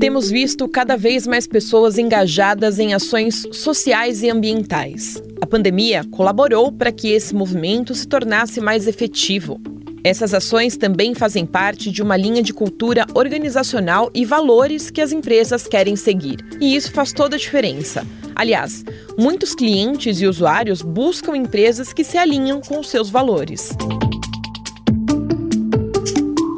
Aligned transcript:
Temos 0.00 0.30
visto 0.30 0.66
cada 0.66 0.96
vez 0.96 1.26
mais 1.26 1.46
pessoas 1.46 1.98
engajadas 1.98 2.78
em 2.78 2.94
ações 2.94 3.46
sociais 3.52 4.22
e 4.22 4.30
ambientais. 4.30 5.22
A 5.42 5.46
pandemia 5.46 6.04
colaborou 6.10 6.72
para 6.72 6.90
que 6.90 7.08
esse 7.08 7.34
movimento 7.34 7.94
se 7.94 8.08
tornasse 8.08 8.62
mais 8.62 8.86
efetivo. 8.86 9.60
Essas 10.02 10.32
ações 10.32 10.78
também 10.78 11.14
fazem 11.14 11.44
parte 11.44 11.90
de 11.90 12.00
uma 12.00 12.16
linha 12.16 12.42
de 12.42 12.54
cultura 12.54 13.04
organizacional 13.12 14.10
e 14.14 14.24
valores 14.24 14.88
que 14.88 15.02
as 15.02 15.12
empresas 15.12 15.66
querem 15.66 15.96
seguir. 15.96 16.38
E 16.58 16.74
isso 16.74 16.92
faz 16.92 17.12
toda 17.12 17.36
a 17.36 17.38
diferença. 17.38 18.06
Aliás, 18.34 18.82
muitos 19.18 19.54
clientes 19.54 20.22
e 20.22 20.26
usuários 20.26 20.80
buscam 20.80 21.36
empresas 21.36 21.92
que 21.92 22.04
se 22.04 22.16
alinham 22.16 22.62
com 22.62 22.80
os 22.80 22.88
seus 22.88 23.10
valores. 23.10 23.76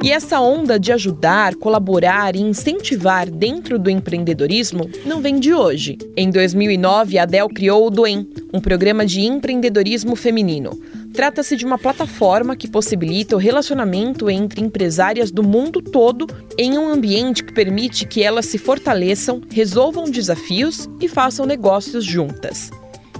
E 0.02 0.10
essa 0.10 0.40
onda 0.40 0.80
de 0.80 0.90
ajudar, 0.90 1.54
colaborar 1.54 2.34
e 2.34 2.40
incentivar 2.40 3.30
dentro 3.30 3.78
do 3.78 3.88
empreendedorismo 3.88 4.90
não 5.06 5.20
vem 5.20 5.38
de 5.38 5.54
hoje. 5.54 5.96
Em 6.16 6.28
2009, 6.28 7.18
a 7.18 7.24
Dell 7.24 7.48
criou 7.48 7.86
o 7.86 7.90
Doen, 7.90 8.26
um 8.52 8.60
programa 8.60 9.06
de 9.06 9.20
empreendedorismo 9.20 10.16
feminino. 10.16 10.76
Trata-se 11.14 11.54
de 11.54 11.64
uma 11.64 11.78
plataforma 11.78 12.56
que 12.56 12.66
possibilita 12.66 13.36
o 13.36 13.38
relacionamento 13.38 14.28
entre 14.28 14.60
empresárias 14.60 15.30
do 15.30 15.44
mundo 15.44 15.80
todo 15.80 16.26
em 16.58 16.76
um 16.76 16.88
ambiente 16.88 17.44
que 17.44 17.52
permite 17.52 18.04
que 18.04 18.24
elas 18.24 18.46
se 18.46 18.58
fortaleçam, 18.58 19.40
resolvam 19.50 20.10
desafios 20.10 20.90
e 21.00 21.06
façam 21.06 21.46
negócios 21.46 22.04
juntas. 22.04 22.72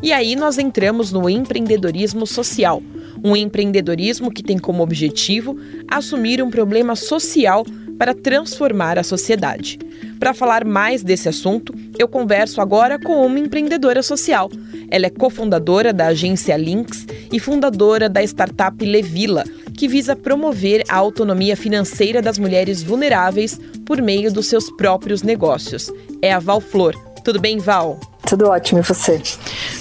E 0.02 0.12
aí 0.12 0.34
nós 0.34 0.58
entramos 0.58 1.12
no 1.12 1.30
empreendedorismo 1.30 2.26
social, 2.26 2.82
um 3.22 3.36
empreendedorismo 3.36 4.30
que 4.30 4.42
tem 4.42 4.58
como 4.58 4.82
objetivo 4.82 5.58
assumir 5.88 6.42
um 6.42 6.50
problema 6.50 6.96
social 6.96 7.64
para 7.98 8.14
transformar 8.14 8.98
a 8.98 9.02
sociedade. 9.02 9.78
Para 10.18 10.34
falar 10.34 10.64
mais 10.64 11.02
desse 11.02 11.28
assunto, 11.28 11.74
eu 11.98 12.08
converso 12.08 12.60
agora 12.60 12.98
com 12.98 13.24
uma 13.24 13.38
empreendedora 13.38 14.02
social. 14.02 14.50
Ela 14.90 15.06
é 15.06 15.10
cofundadora 15.10 15.92
da 15.92 16.08
agência 16.08 16.56
Links 16.56 17.06
e 17.32 17.38
fundadora 17.38 18.08
da 18.08 18.22
startup 18.22 18.84
Levila, 18.84 19.44
que 19.76 19.88
visa 19.88 20.16
promover 20.16 20.84
a 20.88 20.96
autonomia 20.96 21.56
financeira 21.56 22.20
das 22.20 22.38
mulheres 22.38 22.82
vulneráveis 22.82 23.58
por 23.86 24.00
meio 24.02 24.32
dos 24.32 24.46
seus 24.46 24.70
próprios 24.70 25.22
negócios. 25.22 25.90
É 26.20 26.32
a 26.32 26.38
Val 26.38 26.60
Flor. 26.60 26.94
Tudo 27.24 27.40
bem, 27.40 27.58
Val? 27.58 27.98
Tudo 28.32 28.46
ótimo, 28.46 28.80
e 28.80 28.82
você? 28.82 29.20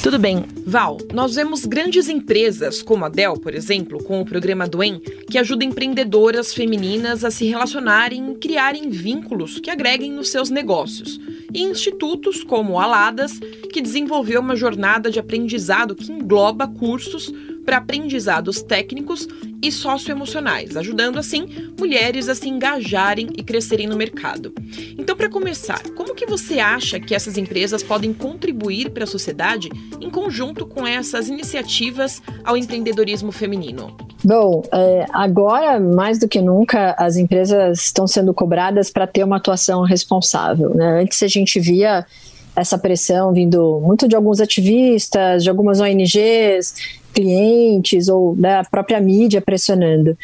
Tudo 0.04 0.20
bem. 0.20 0.44
Val, 0.68 0.98
nós 1.14 1.36
vemos 1.36 1.64
grandes 1.64 2.10
empresas, 2.10 2.82
como 2.82 3.06
a 3.06 3.08
Dell, 3.08 3.36
por 3.36 3.56
exemplo, 3.56 4.04
com 4.04 4.20
o 4.20 4.26
programa 4.26 4.68
Doen, 4.68 5.00
que 5.30 5.38
ajuda 5.38 5.64
empreendedoras 5.64 6.54
femininas 6.54 7.24
a 7.24 7.32
se 7.32 7.46
relacionarem 7.46 8.34
e 8.34 8.36
criarem 8.36 8.90
vínculos 8.90 9.58
que 9.58 9.70
agreguem 9.70 10.12
nos 10.12 10.32
seus 10.32 10.50
negócios. 10.50 11.18
E 11.54 11.64
institutos 11.64 12.44
como 12.44 12.78
Aladas, 12.78 13.40
que 13.72 13.80
desenvolveu 13.80 14.42
uma 14.42 14.58
jornada 14.58 15.10
de 15.10 15.18
aprendizado 15.18 15.96
que 15.96 16.12
engloba 16.12 16.68
cursos 16.68 17.34
para 17.66 17.78
aprendizados 17.78 18.62
técnicos 18.62 19.28
e 19.62 19.72
socioemocionais, 19.72 20.76
ajudando 20.76 21.20
assim 21.20 21.72
mulheres 21.80 22.28
a 22.28 22.36
se 22.36 22.50
engajarem 22.50 23.30
e 23.38 23.44
crescerem 23.44 23.88
no 23.88 23.96
mercado. 23.96 24.54
Então, 24.98 25.16
para 25.16 25.30
começar, 25.30 25.82
como 25.96 26.16
que 26.16 26.26
você 26.26 26.60
acha 26.60 27.00
que 27.00 27.14
essas 27.14 27.38
empresas 27.38 27.84
podem 27.84 28.14
contribuir 28.14 28.90
para 28.90 29.04
a 29.04 29.08
sociedade 29.08 29.70
em 30.00 30.10
conjunto 30.10 30.66
com 30.66 30.86
essas 30.86 31.30
iniciativas 31.30 32.22
ao 32.44 32.58
empreendedorismo 32.58 33.32
feminino? 33.32 33.96
Bom, 34.24 34.62
é, 34.72 35.06
agora 35.12 35.80
mais 35.80 36.20
do 36.20 36.28
que 36.28 36.42
nunca 36.42 36.96
as 36.98 37.18
empresas 37.18 37.86
estão 37.86 38.06
sendo 38.06 38.34
cobradas 38.34 38.92
para 38.92 39.08
ter 39.08 39.24
uma 39.24 39.38
atuação 39.38 39.84
responsável. 39.84 40.74
Né? 40.76 41.02
Antes 41.02 41.22
a 41.24 41.28
gente 41.28 41.60
via 41.60 42.06
essa 42.56 42.78
pressão 42.78 43.34
vindo 43.34 43.80
muito 43.82 44.08
de 44.08 44.16
alguns 44.16 44.40
ativistas, 44.40 45.44
de 45.44 45.50
algumas 45.50 45.80
ONGs, 45.80 46.74
clientes 47.14 48.08
ou 48.08 48.36
da 48.36 48.64
própria 48.64 49.00
mídia 49.00 49.42
pressionando. 49.42 50.18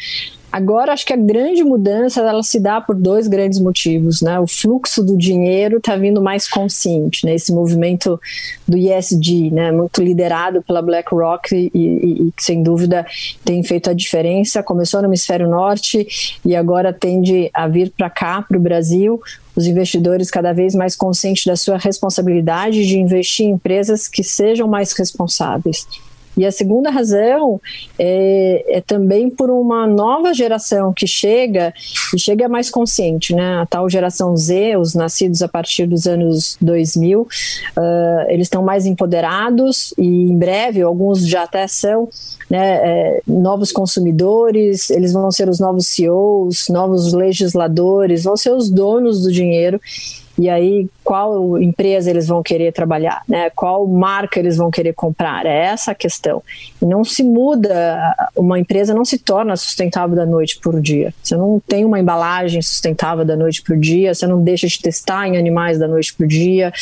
Agora, 0.50 0.94
acho 0.94 1.04
que 1.04 1.12
a 1.12 1.16
grande 1.16 1.62
mudança 1.62 2.22
ela 2.22 2.42
se 2.42 2.58
dá 2.58 2.80
por 2.80 2.94
dois 2.94 3.28
grandes 3.28 3.60
motivos, 3.60 4.22
né? 4.22 4.40
O 4.40 4.46
fluxo 4.46 5.04
do 5.04 5.16
dinheiro 5.16 5.76
está 5.76 5.94
vindo 5.94 6.22
mais 6.22 6.48
consciente, 6.48 7.26
né? 7.26 7.34
Esse 7.34 7.52
movimento 7.52 8.18
do 8.66 8.76
ESG, 8.76 9.50
né? 9.50 9.70
Muito 9.70 10.02
liderado 10.02 10.62
pela 10.62 10.80
BlackRock 10.80 11.54
e, 11.54 11.70
e, 11.74 12.28
e 12.28 12.32
sem 12.38 12.62
dúvida 12.62 13.06
tem 13.44 13.62
feito 13.62 13.90
a 13.90 13.92
diferença. 13.92 14.62
Começou 14.62 15.02
no 15.02 15.08
hemisfério 15.08 15.46
norte 15.46 16.40
e 16.44 16.56
agora 16.56 16.94
tende 16.94 17.50
a 17.52 17.68
vir 17.68 17.90
para 17.90 18.08
cá, 18.08 18.40
para 18.40 18.56
o 18.56 18.60
Brasil. 18.60 19.20
Os 19.54 19.66
investidores 19.66 20.30
cada 20.30 20.54
vez 20.54 20.74
mais 20.74 20.96
conscientes 20.96 21.44
da 21.44 21.56
sua 21.56 21.76
responsabilidade 21.76 22.86
de 22.86 22.98
investir 22.98 23.46
em 23.46 23.50
empresas 23.50 24.08
que 24.08 24.24
sejam 24.24 24.66
mais 24.66 24.92
responsáveis. 24.92 25.86
E 26.36 26.46
a 26.46 26.52
segunda 26.52 26.90
razão 26.90 27.60
é, 27.98 28.64
é, 28.68 28.80
também 28.80 29.28
por 29.28 29.50
uma 29.50 29.86
nova 29.86 30.32
geração 30.32 30.92
que 30.92 31.06
chega 31.06 31.74
e 32.14 32.18
chega 32.18 32.48
mais 32.48 32.70
consciente, 32.70 33.34
né? 33.34 33.60
A 33.60 33.66
tal 33.66 33.88
geração 33.88 34.36
Z, 34.36 34.76
os 34.76 34.94
nascidos 34.94 35.42
a 35.42 35.48
partir 35.48 35.86
dos 35.86 36.06
anos 36.06 36.56
2000, 36.60 37.22
uh, 37.22 37.26
eles 38.28 38.46
estão 38.46 38.62
mais 38.62 38.86
empoderados 38.86 39.92
e 39.98 40.06
em 40.06 40.36
breve, 40.36 40.82
alguns 40.82 41.26
já 41.26 41.42
até 41.42 41.66
são, 41.66 42.08
né, 42.48 42.80
é, 42.82 43.22
novos 43.26 43.72
consumidores, 43.72 44.90
eles 44.90 45.12
vão 45.12 45.30
ser 45.30 45.48
os 45.48 45.60
novos 45.60 45.88
CEOs, 45.88 46.68
novos 46.68 47.12
legisladores, 47.12 48.24
vão 48.24 48.36
ser 48.36 48.52
os 48.52 48.70
donos 48.70 49.22
do 49.22 49.32
dinheiro 49.32 49.80
e 50.38 50.48
aí 50.48 50.88
qual 51.08 51.56
empresa 51.56 52.10
eles 52.10 52.26
vão 52.26 52.42
querer 52.42 52.70
trabalhar, 52.70 53.22
né? 53.26 53.48
Qual 53.56 53.86
marca 53.86 54.38
eles 54.38 54.58
vão 54.58 54.70
querer 54.70 54.92
comprar? 54.92 55.46
É 55.46 55.64
essa 55.68 55.92
a 55.92 55.94
questão. 55.94 56.42
E 56.82 56.84
não 56.84 57.02
se 57.02 57.22
muda, 57.22 58.14
uma 58.36 58.58
empresa 58.58 58.92
não 58.92 59.06
se 59.06 59.16
torna 59.16 59.56
sustentável 59.56 60.14
da 60.14 60.26
noite 60.26 60.58
por 60.60 60.78
dia. 60.82 61.14
Você 61.22 61.34
não 61.34 61.62
tem 61.66 61.86
uma 61.86 61.98
embalagem 61.98 62.60
sustentável 62.60 63.24
da 63.24 63.34
noite 63.34 63.62
por 63.62 63.74
dia, 63.78 64.12
você 64.12 64.26
não 64.26 64.42
deixa 64.42 64.66
de 64.66 64.78
testar 64.78 65.26
em 65.26 65.38
animais 65.38 65.78
da 65.78 65.88
noite 65.88 66.12
por 66.12 66.26
dia 66.26 66.74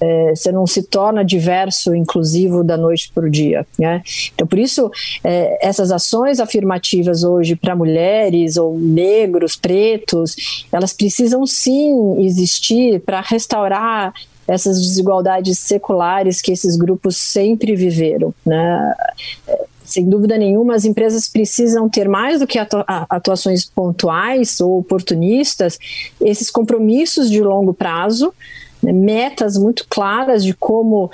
é, 0.00 0.34
você 0.34 0.50
não 0.50 0.66
se 0.66 0.82
torna 0.82 1.24
diverso, 1.24 1.94
inclusivo 1.94 2.64
da 2.64 2.76
noite 2.76 3.10
para 3.14 3.26
o 3.26 3.30
dia. 3.30 3.66
Né? 3.78 4.02
Então, 4.34 4.46
por 4.46 4.58
isso, 4.58 4.90
é, 5.22 5.66
essas 5.66 5.92
ações 5.92 6.40
afirmativas 6.40 7.22
hoje 7.22 7.54
para 7.54 7.76
mulheres 7.76 8.56
ou 8.56 8.78
negros, 8.78 9.56
pretos, 9.56 10.66
elas 10.72 10.92
precisam 10.92 11.46
sim 11.46 12.24
existir 12.24 13.00
para 13.00 13.20
restaurar 13.20 13.69
essas 14.46 14.80
desigualdades 14.80 15.58
seculares 15.58 16.42
que 16.42 16.52
esses 16.52 16.76
grupos 16.76 17.16
sempre 17.16 17.76
viveram. 17.76 18.34
Né? 18.44 18.94
sem 19.90 20.08
dúvida 20.08 20.38
nenhuma, 20.38 20.76
as 20.76 20.84
empresas 20.84 21.28
precisam 21.28 21.88
ter 21.88 22.08
mais 22.08 22.38
do 22.38 22.46
que 22.46 22.58
atuações 22.86 23.64
pontuais 23.64 24.60
ou 24.60 24.78
oportunistas, 24.78 25.78
esses 26.20 26.48
compromissos 26.48 27.28
de 27.28 27.42
longo 27.42 27.74
prazo, 27.74 28.32
né, 28.80 28.92
metas 28.92 29.58
muito 29.58 29.86
claras 29.88 30.44
de 30.44 30.54
como 30.54 31.06
uh, 31.06 31.10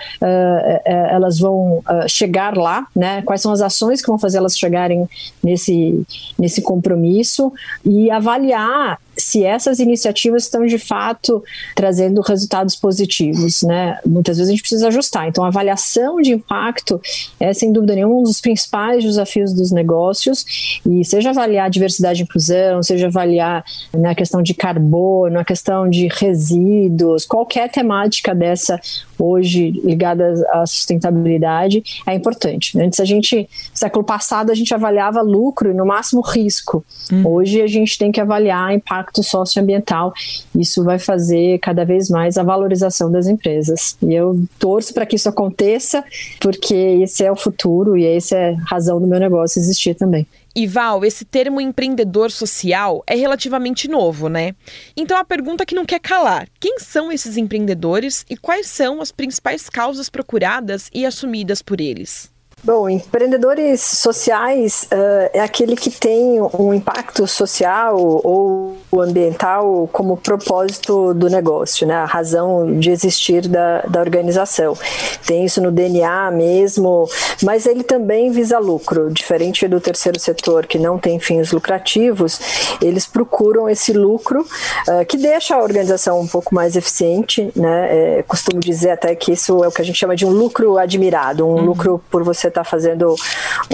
elas 0.85 1.39
vão 1.39 1.79
uh, 1.79 2.09
chegar 2.09 2.57
lá, 2.57 2.87
né? 2.95 3.23
quais 3.23 3.41
são 3.41 3.51
as 3.51 3.61
ações 3.61 4.01
que 4.01 4.07
vão 4.07 4.19
fazer 4.19 4.39
elas 4.39 4.57
chegarem 4.57 5.09
nesse, 5.43 6.03
nesse 6.39 6.63
compromisso 6.63 7.53
e 7.85 8.11
avaliar 8.11 9.01
se 9.17 9.45
essas 9.45 9.79
iniciativas 9.79 10.45
estão 10.45 10.67
de 10.67 10.79
fato 10.79 11.43
trazendo 11.75 12.21
resultados 12.21 12.77
positivos, 12.77 13.63
né? 13.63 13.99
Muitas 14.07 14.37
vezes 14.37 14.49
a 14.49 14.53
gente 14.53 14.63
precisa 14.63 14.89
ajustar. 14.89 15.29
Então, 15.29 15.45
a 15.45 15.49
avaliação 15.49 16.21
de 16.21 16.33
impacto 16.33 17.01
é 17.41 17.53
sem 17.53 17.73
dúvida 17.73 17.95
nenhuma 17.95 18.17
um 18.17 18.23
dos 18.23 18.41
principais 18.41 19.03
desafios 19.03 19.53
dos 19.53 19.71
negócios 19.71 20.81
e 20.87 21.05
seja 21.05 21.31
avaliar 21.31 21.71
diversidade 21.71 22.21
e 22.21 22.25
inclusão, 22.25 22.83
seja 22.83 23.07
avaliar 23.07 23.65
na 23.93 24.01
né, 24.01 24.15
questão 24.15 24.43
de 24.43 24.55
carbono, 24.55 25.39
a 25.39 25.45
questão 25.45 25.89
de 25.89 26.09
resíduos, 26.09 27.25
qualquer 27.25 27.71
temática 27.71 28.35
dessa 28.35 28.81
hoje 29.19 29.71
ligada 29.85 30.35
à 30.53 30.67
sustentabilidade 30.67 31.83
é 32.07 32.15
importante. 32.15 32.79
Antes 32.79 33.01
a 33.01 33.05
gente, 33.05 33.49
século 33.73 34.05
passado, 34.05 34.51
a 34.51 34.55
gente 34.55 34.75
avaliava 34.75 35.23
lucro 35.23 35.71
e 35.71 35.75
no 35.75 35.87
máximo 35.87 36.21
risco. 36.21 36.85
Hum. 37.13 37.27
Hoje 37.27 37.63
a 37.63 37.67
gente 37.67 37.99
tem 37.99 38.13
que 38.13 38.21
avaliar 38.21 38.75
impacto 38.75 39.06
socioambiental. 39.23 40.13
Isso 40.55 40.85
vai 40.85 40.99
fazer 40.99 41.59
cada 41.59 41.85
vez 41.85 42.09
mais 42.09 42.37
a 42.37 42.43
valorização 42.43 43.11
das 43.11 43.27
empresas. 43.27 43.97
E 44.03 44.15
eu 44.15 44.45
torço 44.59 44.93
para 44.95 45.07
que 45.07 45.17
isso 45.17 45.29
aconteça, 45.29 46.05
porque 46.41 46.75
esse 46.75 47.25
é 47.25 47.31
o 47.31 47.37
futuro 47.37 47.97
e 47.97 48.07
essa 48.07 48.37
é 48.37 48.55
a 48.55 48.61
razão 48.65 49.01
do 49.01 49.07
meu 49.07 49.21
negócio 49.21 49.59
existir 49.59 49.95
também. 49.95 50.27
E 50.55 50.67
Val, 50.67 51.05
esse 51.05 51.23
termo 51.27 51.61
empreendedor 51.61 52.31
social 52.31 53.05
é 53.07 53.15
relativamente 53.15 53.89
novo, 53.89 54.31
né? 54.31 54.55
Então 54.97 55.19
a 55.19 55.25
pergunta 55.25 55.67
que 55.67 55.75
não 55.75 55.85
quer 55.85 56.01
calar: 56.01 56.49
quem 56.59 56.79
são 56.79 57.13
esses 57.13 57.37
empreendedores 57.37 58.25
e 58.31 58.39
quais 58.39 58.67
são 58.67 59.03
as 59.03 59.13
principais 59.13 59.69
causas 59.69 60.09
procuradas 60.09 60.89
e 60.95 61.05
assumidas 61.05 61.61
por 61.61 61.79
eles? 61.79 62.35
Bom, 62.67 62.89
empreendedores 62.89 63.81
sociais 63.81 64.89
uh, 64.91 65.31
é 65.33 65.41
aquele 65.41 65.77
que 65.77 65.89
tem 65.89 66.41
um 66.53 66.75
impacto 66.75 67.25
social 67.25 67.97
ou 67.97 68.77
ambiental 69.01 69.89
como 69.93 70.17
propósito 70.17 71.15
do 71.15 71.31
negócio, 71.31 71.87
né? 71.87 71.95
a 71.95 72.05
razão 72.05 72.81
de 72.81 72.91
existir 72.91 73.47
da, 73.47 73.83
da 73.83 74.01
organização. 74.01 74.77
Tem 75.25 75.45
isso 75.45 75.61
no 75.63 75.71
DNA 75.71 76.33
mesmo, 76.33 77.09
mas 77.41 77.67
ele 77.67 77.85
também 77.85 78.33
visa 78.33 78.59
lucro, 78.59 79.13
diferente 79.13 79.69
do 79.69 79.81
terceiro 79.81 80.19
setor 80.19 80.67
que 80.67 80.77
não 80.77 80.99
tem 80.99 81.21
fins 81.21 81.53
lucrativos, 81.53 82.41
eles 82.83 83.07
procuram 83.07 83.69
esse 83.69 83.93
lucro 83.93 84.41
uh, 84.41 85.07
que 85.07 85.17
deixa 85.17 85.55
a 85.55 85.63
organização 85.63 86.19
um 86.19 86.27
pouco 86.27 86.53
mais 86.53 86.75
eficiente, 86.75 87.49
né? 87.55 88.19
É, 88.19 88.25
costumo 88.25 88.59
dizer 88.59 88.91
até 88.91 89.15
que 89.15 89.31
isso 89.33 89.63
é 89.63 89.69
o 89.69 89.71
que 89.71 89.81
a 89.81 89.85
gente 89.85 89.99
chama 89.99 90.17
de 90.17 90.27
um 90.27 90.31
lucro 90.31 90.79
admirado, 90.79 91.47
um 91.47 91.51
uhum. 91.51 91.65
lucro 91.65 92.03
por 92.11 92.25
você 92.25 92.51
estar 92.57 92.65
tá 92.65 92.71
fazendo 92.71 93.15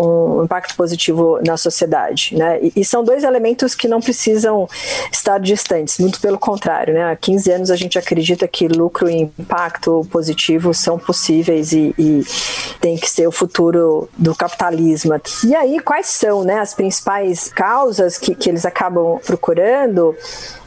um 0.01 0.45
impacto 0.45 0.75
positivo 0.75 1.41
na 1.45 1.57
sociedade, 1.57 2.35
né? 2.37 2.59
E, 2.63 2.73
e, 2.77 2.85
são 2.85 3.05
dois 3.05 3.25
elementos 3.25 3.75
que 3.75 3.87
não 3.87 4.01
precisam 4.01 4.69
estar 5.13 5.39
distantes, 5.39 5.99
muito 5.99 6.21
pelo 6.21 6.39
contrário, 6.39 6.95
né? 6.95 7.11
Há 7.11 7.17
15 7.17 7.53
anos 7.53 7.71
a 7.71 7.77
gente 7.77 7.99
acredita 7.99 8.47
que 8.49 8.69
lucro 8.69 9.09
e 9.09 9.21
impacto 9.39 10.07
positivo 10.11 10.75
são 10.75 10.99
possíveis 10.99 11.73
e, 11.73 11.95
e 11.99 12.23
tem 12.81 12.97
que 12.97 13.09
ser 13.09 13.27
o 13.27 13.33
futuro 13.33 14.09
do 14.17 14.35
capitalismo. 14.35 15.13
E 15.47 15.55
aí, 15.55 15.79
quais 15.81 16.07
são 16.07 16.45
né, 16.45 16.59
as 16.59 16.75
principais 16.75 17.49
causas 17.49 18.19
que, 18.19 18.35
que 18.35 18.49
eles 18.49 18.65
acabam 18.65 19.19
procurando? 19.25 20.15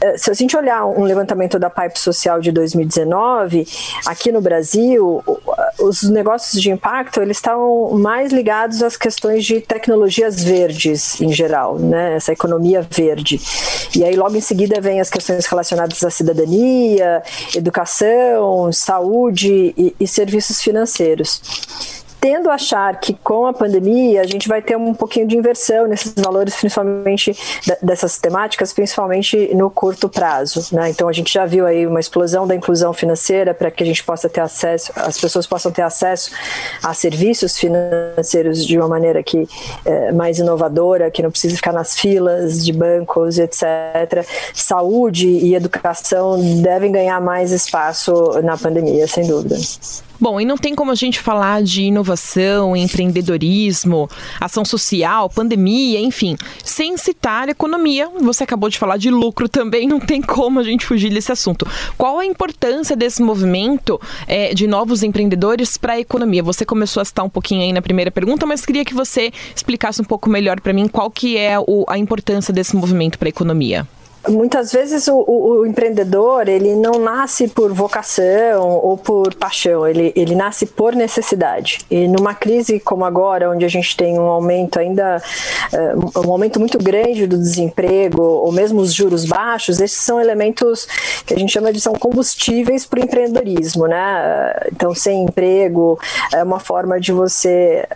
Eh, 0.00 0.16
se 0.18 0.30
a 0.30 0.34
gente 0.34 0.56
olhar 0.56 0.86
um 0.86 1.04
levantamento 1.04 1.58
da 1.58 1.68
Pipe 1.68 1.98
Social 1.98 2.40
de 2.40 2.52
2019, 2.52 3.66
aqui 4.06 4.30
no 4.30 4.40
Brasil, 4.40 5.22
os 5.78 6.02
negócios 6.04 6.60
de 6.60 6.70
impacto 6.70 7.20
eles 7.20 7.36
estão 7.36 7.98
mais 8.06 8.32
ligados 8.32 8.84
às 8.84 8.96
questões 8.96 9.44
de 9.44 9.60
tecnologias 9.60 10.44
verdes 10.44 11.20
em 11.20 11.32
geral, 11.32 11.76
né? 11.76 12.14
Essa 12.14 12.32
economia 12.32 12.80
verde. 12.88 13.40
E 13.96 14.04
aí 14.04 14.14
logo 14.14 14.36
em 14.36 14.40
seguida 14.40 14.80
vem 14.80 15.00
as 15.00 15.10
questões 15.10 15.44
relacionadas 15.44 16.04
à 16.04 16.08
cidadania, 16.08 17.20
educação, 17.52 18.70
saúde 18.72 19.74
e, 19.76 19.96
e 19.98 20.06
serviços 20.06 20.62
financeiros 20.62 21.95
tendo 22.26 22.50
a 22.50 22.54
achar 22.54 22.98
que 22.98 23.14
com 23.14 23.46
a 23.46 23.52
pandemia 23.52 24.20
a 24.20 24.26
gente 24.26 24.48
vai 24.48 24.60
ter 24.60 24.76
um 24.76 24.92
pouquinho 24.92 25.28
de 25.28 25.36
inversão 25.36 25.86
nesses 25.86 26.12
valores, 26.16 26.56
principalmente 26.56 27.32
dessas 27.80 28.18
temáticas, 28.18 28.72
principalmente 28.72 29.54
no 29.54 29.70
curto 29.70 30.08
prazo. 30.08 30.74
Né? 30.74 30.90
Então 30.90 31.08
a 31.08 31.12
gente 31.12 31.32
já 31.32 31.46
viu 31.46 31.64
aí 31.64 31.86
uma 31.86 32.00
explosão 32.00 32.44
da 32.44 32.52
inclusão 32.52 32.92
financeira 32.92 33.54
para 33.54 33.70
que 33.70 33.84
a 33.84 33.86
gente 33.86 34.02
possa 34.02 34.28
ter 34.28 34.40
acesso, 34.40 34.92
as 34.96 35.20
pessoas 35.20 35.46
possam 35.46 35.70
ter 35.70 35.82
acesso 35.82 36.32
a 36.82 36.92
serviços 36.92 37.56
financeiros 37.56 38.66
de 38.66 38.76
uma 38.76 38.88
maneira 38.88 39.22
que 39.22 39.48
é 39.84 40.10
mais 40.10 40.40
inovadora, 40.40 41.12
que 41.12 41.22
não 41.22 41.30
precisa 41.30 41.54
ficar 41.54 41.72
nas 41.72 41.96
filas 41.96 42.64
de 42.64 42.72
bancos, 42.72 43.38
etc. 43.38 44.26
Saúde 44.52 45.28
e 45.28 45.54
educação 45.54 46.40
devem 46.60 46.90
ganhar 46.90 47.20
mais 47.20 47.52
espaço 47.52 48.12
na 48.42 48.58
pandemia, 48.58 49.06
sem 49.06 49.28
dúvida. 49.28 49.54
Bom, 50.18 50.40
e 50.40 50.44
não 50.44 50.56
tem 50.56 50.74
como 50.74 50.90
a 50.90 50.94
gente 50.94 51.20
falar 51.20 51.62
de 51.62 51.84
inovação, 51.84 52.74
empreendedorismo, 52.74 54.08
ação 54.40 54.64
social, 54.64 55.28
pandemia, 55.28 56.00
enfim, 56.00 56.36
sem 56.64 56.96
citar 56.96 57.48
economia. 57.48 58.08
Você 58.20 58.44
acabou 58.44 58.70
de 58.70 58.78
falar 58.78 58.96
de 58.96 59.10
lucro 59.10 59.48
também, 59.48 59.86
não 59.86 60.00
tem 60.00 60.22
como 60.22 60.58
a 60.58 60.62
gente 60.62 60.86
fugir 60.86 61.12
desse 61.12 61.30
assunto. 61.32 61.66
Qual 61.98 62.18
a 62.18 62.24
importância 62.24 62.96
desse 62.96 63.22
movimento 63.22 64.00
é, 64.26 64.54
de 64.54 64.66
novos 64.66 65.02
empreendedores 65.02 65.76
para 65.76 65.94
a 65.94 66.00
economia? 66.00 66.42
Você 66.42 66.64
começou 66.64 67.00
a 67.00 67.04
citar 67.04 67.24
um 67.24 67.30
pouquinho 67.30 67.62
aí 67.62 67.72
na 67.72 67.82
primeira 67.82 68.10
pergunta, 68.10 68.46
mas 68.46 68.64
queria 68.64 68.84
que 68.84 68.94
você 68.94 69.30
explicasse 69.54 70.00
um 70.00 70.04
pouco 70.04 70.30
melhor 70.30 70.60
para 70.60 70.72
mim 70.72 70.88
qual 70.88 71.10
que 71.10 71.36
é 71.36 71.58
o, 71.58 71.84
a 71.88 71.98
importância 71.98 72.52
desse 72.52 72.74
movimento 72.74 73.18
para 73.18 73.28
a 73.28 73.30
economia 73.30 73.86
muitas 74.28 74.72
vezes 74.72 75.08
o, 75.08 75.16
o, 75.16 75.60
o, 75.60 75.66
empreendedor 75.66 76.48
ele 76.48 76.74
não 76.74 76.92
nasce 76.92 77.48
por 77.48 77.72
vocação 77.72 78.68
ou 78.68 78.96
por 78.96 79.34
paixão, 79.34 79.86
ele, 79.86 80.12
ele 80.16 80.34
nasce 80.34 80.66
por 80.66 80.94
necessidade. 80.94 81.78
E 81.90 82.08
numa 82.08 82.34
crise 82.34 82.80
como 82.80 83.04
agora, 83.04 83.50
onde 83.50 83.64
a 83.64 83.68
gente 83.68 83.96
tem 83.96 84.18
um 84.18 84.26
aumento 84.26 84.78
ainda, 84.78 85.22
uh, 85.72 86.26
um 86.26 86.32
aumento 86.32 86.58
muito 86.58 86.78
grande 86.78 87.26
do 87.26 87.38
desemprego, 87.38 88.22
ou 88.22 88.52
mesmo 88.52 88.80
os 88.80 88.92
juros 88.92 89.24
baixos, 89.24 89.80
esses 89.80 89.98
são 89.98 90.20
elementos 90.20 90.86
que 91.24 91.34
a 91.34 91.38
gente 91.38 91.52
chama 91.52 91.72
de 91.72 91.80
são 91.80 91.94
combustíveis 91.94 92.86
para 92.86 93.00
o 93.00 93.04
empreendedorismo, 93.04 93.86
né? 93.86 94.54
Então, 94.72 94.94
sem 94.94 95.24
emprego, 95.24 95.98
é 96.32 96.42
uma 96.42 96.60
forma 96.60 97.00
de 97.00 97.12
você 97.12 97.86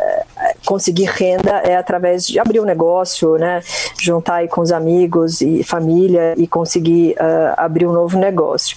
conseguir 0.64 1.06
renda 1.06 1.58
é 1.58 1.76
através 1.76 2.26
de 2.26 2.38
abrir 2.38 2.60
um 2.60 2.64
negócio, 2.64 3.36
né? 3.36 3.62
Juntar 4.00 4.36
aí 4.36 4.48
com 4.48 4.60
os 4.60 4.72
amigos 4.72 5.40
e 5.40 5.62
família 5.62 6.34
e 6.36 6.46
conseguir 6.46 7.12
uh, 7.12 7.54
abrir 7.56 7.86
um 7.86 7.92
novo 7.92 8.18
negócio. 8.18 8.76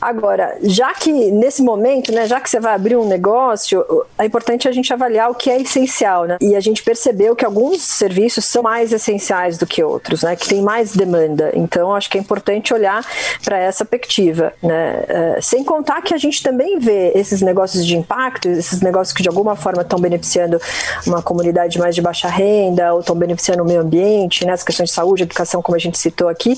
Agora, 0.00 0.56
já 0.62 0.92
que 0.94 1.12
nesse 1.12 1.62
momento, 1.62 2.12
né, 2.12 2.26
já 2.26 2.40
que 2.40 2.48
você 2.48 2.58
vai 2.58 2.74
abrir 2.74 2.96
um 2.96 3.06
negócio, 3.06 3.84
é 4.18 4.24
importante 4.24 4.66
a 4.66 4.72
gente 4.72 4.92
avaliar 4.92 5.30
o 5.30 5.34
que 5.34 5.50
é 5.50 5.60
essencial, 5.60 6.24
né? 6.24 6.38
E 6.40 6.56
a 6.56 6.60
gente 6.60 6.82
percebeu 6.82 7.36
que 7.36 7.44
alguns 7.44 7.82
serviços 7.82 8.44
são 8.44 8.62
mais 8.62 8.92
essenciais 8.92 9.58
do 9.58 9.66
que 9.66 9.82
outros, 9.82 10.22
né? 10.22 10.34
Que 10.36 10.48
tem 10.48 10.62
mais 10.62 10.92
demanda. 10.92 11.50
Então, 11.54 11.94
acho 11.94 12.10
que 12.10 12.18
é 12.18 12.20
importante 12.20 12.72
olhar 12.74 13.04
para 13.44 13.58
essa 13.58 13.84
perspectiva, 13.84 14.52
né? 14.62 15.04
Uh, 15.38 15.42
sem 15.42 15.62
contar 15.62 16.02
que 16.02 16.14
a 16.14 16.18
gente 16.18 16.42
também 16.42 16.78
vê 16.78 17.12
esses 17.14 17.42
negócios 17.42 17.84
de 17.84 17.96
impacto, 17.96 18.48
esses 18.48 18.80
negócios 18.80 19.14
que 19.14 19.22
de 19.22 19.28
alguma 19.28 19.54
forma 19.54 19.82
estão 19.82 19.98
beneficiando 19.98 20.60
uma 21.06 21.22
comunidade 21.22 21.78
mais 21.78 21.94
de 21.94 22.00
baixa 22.00 22.28
renda 22.28 22.94
ou 22.94 23.00
estão 23.00 23.14
beneficiando 23.14 23.62
o 23.62 23.66
meio 23.66 23.80
ambiente, 23.80 24.46
né? 24.46 24.52
As 24.52 24.62
questões 24.62 24.88
de 24.88 24.94
saúde, 24.94 25.22
educação, 25.24 25.60
como 25.60 25.76
a 25.76 25.78
gente 25.78 25.98
citou 25.98 26.28
aqui, 26.28 26.56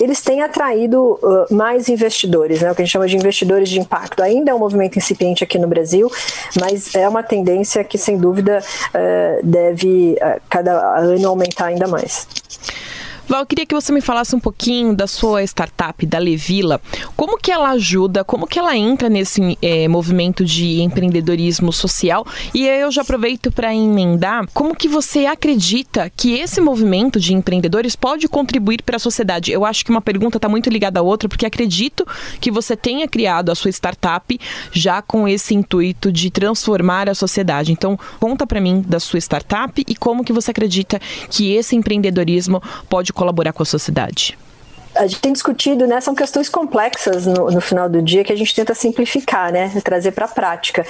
eles 0.00 0.20
têm 0.20 0.42
atraído 0.42 1.18
uh, 1.22 1.54
mais 1.54 1.88
investidores, 1.88 2.62
né? 2.62 2.70
Que 2.78 2.82
a 2.82 2.84
gente 2.84 2.92
chama 2.92 3.08
de 3.08 3.16
investidores 3.16 3.68
de 3.68 3.80
impacto. 3.80 4.22
Ainda 4.22 4.52
é 4.52 4.54
um 4.54 4.58
movimento 4.58 4.96
incipiente 4.96 5.42
aqui 5.42 5.58
no 5.58 5.66
Brasil, 5.66 6.08
mas 6.60 6.94
é 6.94 7.08
uma 7.08 7.24
tendência 7.24 7.82
que, 7.82 7.98
sem 7.98 8.16
dúvida, 8.16 8.62
eh, 8.94 9.40
deve 9.42 10.16
eh, 10.20 10.40
cada 10.48 10.96
ano 10.96 11.28
aumentar 11.28 11.66
ainda 11.66 11.88
mais. 11.88 12.28
Val, 13.28 13.40
eu 13.40 13.46
queria 13.46 13.66
que 13.66 13.74
você 13.74 13.92
me 13.92 14.00
falasse 14.00 14.34
um 14.34 14.40
pouquinho 14.40 14.96
da 14.96 15.06
sua 15.06 15.42
startup, 15.42 16.06
da 16.06 16.18
Levila. 16.18 16.80
Como 17.14 17.36
que 17.36 17.52
ela 17.52 17.72
ajuda, 17.72 18.24
como 18.24 18.46
que 18.46 18.58
ela 18.58 18.74
entra 18.74 19.10
nesse 19.10 19.58
é, 19.60 19.86
movimento 19.86 20.46
de 20.46 20.80
empreendedorismo 20.80 21.70
social? 21.70 22.26
E 22.54 22.66
eu 22.66 22.90
já 22.90 23.02
aproveito 23.02 23.52
para 23.52 23.74
emendar, 23.74 24.48
como 24.54 24.74
que 24.74 24.88
você 24.88 25.26
acredita 25.26 26.10
que 26.16 26.38
esse 26.38 26.58
movimento 26.58 27.20
de 27.20 27.34
empreendedores 27.34 27.94
pode 27.94 28.26
contribuir 28.28 28.82
para 28.82 28.96
a 28.96 28.98
sociedade? 28.98 29.52
Eu 29.52 29.62
acho 29.62 29.84
que 29.84 29.90
uma 29.90 30.00
pergunta 30.00 30.38
está 30.38 30.48
muito 30.48 30.70
ligada 30.70 31.00
à 31.00 31.02
outra, 31.02 31.28
porque 31.28 31.44
acredito 31.44 32.08
que 32.40 32.50
você 32.50 32.78
tenha 32.78 33.06
criado 33.06 33.52
a 33.52 33.54
sua 33.54 33.70
startup 33.70 34.40
já 34.72 35.02
com 35.02 35.28
esse 35.28 35.54
intuito 35.54 36.10
de 36.10 36.30
transformar 36.30 37.10
a 37.10 37.14
sociedade. 37.14 37.72
Então, 37.72 38.00
conta 38.18 38.46
para 38.46 38.58
mim 38.58 38.82
da 38.88 38.98
sua 38.98 39.18
startup 39.18 39.84
e 39.86 39.94
como 39.94 40.24
que 40.24 40.32
você 40.32 40.50
acredita 40.50 40.98
que 41.28 41.52
esse 41.52 41.76
empreendedorismo 41.76 42.62
pode 42.88 43.12
colaborar 43.18 43.52
com 43.52 43.64
a 43.64 43.66
sociedade? 43.66 44.38
A 44.98 45.06
gente 45.06 45.20
tem 45.20 45.32
discutido, 45.32 45.86
né, 45.86 46.00
são 46.00 46.14
questões 46.14 46.48
complexas 46.48 47.24
no, 47.24 47.50
no, 47.50 47.60
final 47.60 47.88
do 47.88 48.02
dia 48.02 48.24
que 48.24 48.32
a 48.32 48.36
gente 48.36 48.54
tenta 48.54 48.74
simplificar, 48.74 49.52
né, 49.52 49.70
trazer 49.84 50.10
para 50.10 50.24
a 50.24 50.28
prática. 50.28 50.84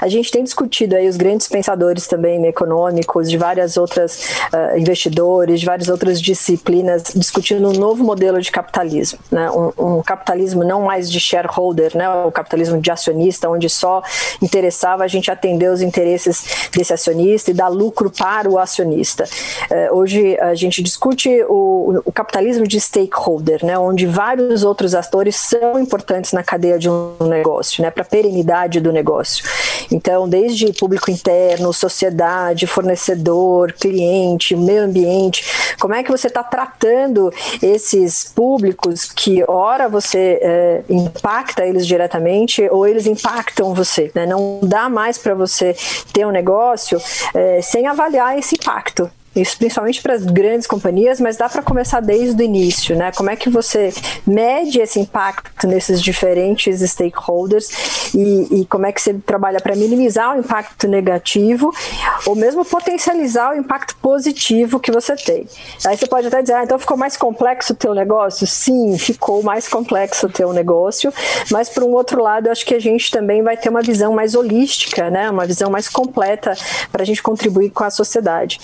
A 0.00 0.08
gente 0.08 0.30
tem 0.30 0.42
discutido 0.42 0.96
aí 0.96 1.06
os 1.06 1.16
grandes 1.16 1.46
pensadores 1.46 2.06
também 2.06 2.44
econômicos, 2.46 3.30
de 3.30 3.36
várias 3.36 3.76
outras 3.76 4.30
uh, 4.52 4.78
investidores, 4.78 5.60
de 5.60 5.66
várias 5.66 5.88
outras 5.88 6.20
disciplinas, 6.20 7.12
discutindo 7.14 7.68
um 7.68 7.72
novo 7.72 8.02
modelo 8.02 8.40
de 8.40 8.50
capitalismo, 8.50 9.18
né, 9.30 9.50
um, 9.50 9.98
um, 9.98 10.02
capitalismo 10.02 10.64
não 10.64 10.82
mais 10.82 11.10
de 11.10 11.20
shareholder, 11.20 11.96
né, 11.96 12.08
o 12.08 12.32
capitalismo 12.32 12.80
de 12.80 12.90
acionista, 12.90 13.48
onde 13.48 13.68
só 13.68 14.02
interessava 14.40 15.04
a 15.04 15.08
gente 15.08 15.30
atender 15.30 15.70
os 15.70 15.82
interesses 15.82 16.70
desse 16.72 16.92
acionista 16.92 17.50
e 17.50 17.54
dar 17.54 17.68
lucro 17.68 18.10
para 18.10 18.48
o 18.48 18.58
acionista. 18.58 19.24
Uh, 19.70 19.96
hoje 19.96 20.38
a 20.40 20.54
gente 20.54 20.82
discute 20.82 21.28
o, 21.48 22.02
o 22.06 22.12
capitalismo 22.12 22.66
de 22.66 22.80
stakeholder 22.80 23.49
né, 23.62 23.78
onde 23.78 24.06
vários 24.06 24.64
outros 24.64 24.94
atores 24.94 25.36
são 25.36 25.78
importantes 25.78 26.32
na 26.32 26.42
cadeia 26.42 26.78
de 26.78 26.88
um 26.88 27.14
negócio, 27.20 27.82
né, 27.82 27.90
para 27.90 28.02
a 28.02 28.06
perenidade 28.06 28.80
do 28.80 28.92
negócio. 28.92 29.44
Então, 29.90 30.28
desde 30.28 30.72
público 30.72 31.10
interno, 31.10 31.72
sociedade, 31.72 32.66
fornecedor, 32.66 33.72
cliente, 33.72 34.54
meio 34.56 34.84
ambiente, 34.84 35.74
como 35.78 35.94
é 35.94 36.02
que 36.02 36.10
você 36.10 36.28
está 36.28 36.42
tratando 36.42 37.32
esses 37.62 38.24
públicos 38.24 39.10
que, 39.10 39.44
ora, 39.48 39.88
você 39.88 40.38
é, 40.42 40.82
impacta 40.88 41.64
eles 41.64 41.86
diretamente 41.86 42.66
ou 42.70 42.86
eles 42.86 43.06
impactam 43.06 43.74
você. 43.74 44.10
Né? 44.14 44.26
Não 44.26 44.60
dá 44.62 44.88
mais 44.88 45.18
para 45.18 45.34
você 45.34 45.76
ter 46.12 46.26
um 46.26 46.30
negócio 46.30 47.00
é, 47.34 47.60
sem 47.62 47.86
avaliar 47.86 48.38
esse 48.38 48.56
impacto. 48.56 49.10
Isso 49.34 49.56
principalmente 49.58 50.02
para 50.02 50.14
as 50.14 50.24
grandes 50.24 50.66
companhias, 50.66 51.20
mas 51.20 51.36
dá 51.36 51.48
para 51.48 51.62
começar 51.62 52.00
desde 52.00 52.42
o 52.42 52.44
início, 52.44 52.96
né? 52.96 53.12
Como 53.12 53.30
é 53.30 53.36
que 53.36 53.48
você 53.48 53.92
mede 54.26 54.80
esse 54.80 54.98
impacto 54.98 55.68
nesses 55.68 56.02
diferentes 56.02 56.80
stakeholders 56.80 58.12
e, 58.12 58.60
e 58.60 58.66
como 58.66 58.86
é 58.86 58.92
que 58.92 59.00
você 59.00 59.14
trabalha 59.14 59.60
para 59.60 59.76
minimizar 59.76 60.36
o 60.36 60.40
impacto 60.40 60.88
negativo 60.88 61.72
ou 62.26 62.34
mesmo 62.34 62.64
potencializar 62.64 63.52
o 63.52 63.56
impacto 63.56 63.94
positivo 63.96 64.80
que 64.80 64.90
você 64.90 65.14
tem. 65.14 65.46
Aí 65.86 65.96
você 65.96 66.06
pode 66.06 66.26
até 66.26 66.42
dizer, 66.42 66.54
ah, 66.54 66.64
então 66.64 66.78
ficou 66.78 66.96
mais 66.96 67.16
complexo 67.16 67.72
o 67.72 67.76
teu 67.76 67.94
negócio? 67.94 68.46
Sim, 68.46 68.98
ficou 68.98 69.44
mais 69.44 69.68
complexo 69.68 70.26
o 70.26 70.30
teu 70.30 70.52
negócio, 70.52 71.12
mas 71.52 71.68
por 71.68 71.84
um 71.84 71.92
outro 71.92 72.20
lado, 72.20 72.46
eu 72.46 72.52
acho 72.52 72.66
que 72.66 72.74
a 72.74 72.80
gente 72.80 73.12
também 73.12 73.42
vai 73.42 73.56
ter 73.56 73.68
uma 73.68 73.82
visão 73.82 74.12
mais 74.12 74.34
holística, 74.34 75.08
né? 75.08 75.30
Uma 75.30 75.46
visão 75.46 75.70
mais 75.70 75.88
completa 75.88 76.56
para 76.90 77.02
a 77.02 77.06
gente 77.06 77.22
contribuir 77.22 77.70
com 77.70 77.84
a 77.84 77.90
sociedade 77.90 78.58